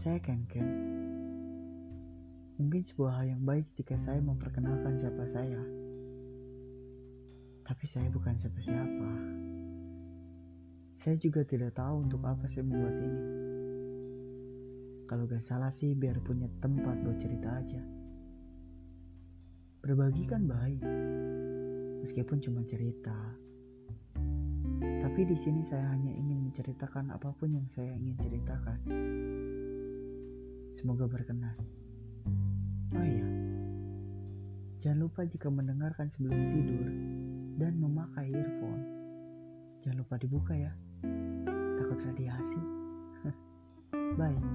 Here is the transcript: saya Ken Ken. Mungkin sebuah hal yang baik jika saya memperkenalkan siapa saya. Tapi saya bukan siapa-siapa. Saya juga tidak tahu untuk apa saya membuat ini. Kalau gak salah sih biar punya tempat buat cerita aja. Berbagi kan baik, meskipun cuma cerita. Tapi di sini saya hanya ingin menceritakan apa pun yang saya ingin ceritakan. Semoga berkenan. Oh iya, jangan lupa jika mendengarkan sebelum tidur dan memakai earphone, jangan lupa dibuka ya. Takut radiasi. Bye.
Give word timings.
saya 0.00 0.16
Ken 0.24 0.48
Ken. 0.48 0.64
Mungkin 2.56 2.80
sebuah 2.88 3.20
hal 3.20 3.36
yang 3.36 3.44
baik 3.44 3.68
jika 3.76 4.00
saya 4.00 4.16
memperkenalkan 4.24 4.96
siapa 4.96 5.24
saya. 5.28 5.60
Tapi 7.68 7.84
saya 7.84 8.08
bukan 8.08 8.32
siapa-siapa. 8.40 9.10
Saya 11.04 11.20
juga 11.20 11.44
tidak 11.44 11.76
tahu 11.76 12.08
untuk 12.08 12.24
apa 12.24 12.48
saya 12.48 12.64
membuat 12.64 12.96
ini. 12.96 13.24
Kalau 15.04 15.28
gak 15.28 15.44
salah 15.44 15.68
sih 15.68 15.92
biar 15.92 16.16
punya 16.24 16.48
tempat 16.64 16.96
buat 17.04 17.20
cerita 17.20 17.60
aja. 17.60 17.82
Berbagi 19.84 20.24
kan 20.24 20.48
baik, 20.48 20.80
meskipun 22.08 22.40
cuma 22.40 22.64
cerita. 22.64 23.16
Tapi 25.10 25.26
di 25.26 25.34
sini 25.42 25.66
saya 25.66 25.90
hanya 25.90 26.14
ingin 26.14 26.38
menceritakan 26.46 27.10
apa 27.10 27.34
pun 27.34 27.50
yang 27.50 27.66
saya 27.74 27.90
ingin 27.98 28.14
ceritakan. 28.22 28.78
Semoga 30.78 31.10
berkenan. 31.10 31.58
Oh 32.94 33.02
iya, 33.02 33.26
jangan 34.78 35.10
lupa 35.10 35.26
jika 35.26 35.50
mendengarkan 35.50 36.14
sebelum 36.14 36.38
tidur 36.54 36.86
dan 37.58 37.74
memakai 37.82 38.30
earphone, 38.30 38.86
jangan 39.82 39.98
lupa 40.06 40.14
dibuka 40.14 40.54
ya. 40.54 40.70
Takut 41.74 41.98
radiasi. 42.06 42.62
Bye. 44.14 44.49